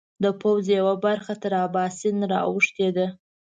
د 0.23 0.25
پوځ 0.41 0.63
یوه 0.77 0.95
برخه 1.05 1.33
تر 1.43 1.53
اباسین 1.65 2.17
را 2.31 2.39
اوښتې 2.49 2.89
ده. 2.97 3.07